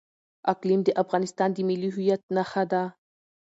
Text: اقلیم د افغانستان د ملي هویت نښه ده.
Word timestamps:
اقلیم 0.53 0.81
د 0.85 0.89
افغانستان 1.03 1.49
د 1.53 1.57
ملي 1.67 1.89
هویت 1.95 2.21
نښه 2.35 2.63
ده. 2.71 2.83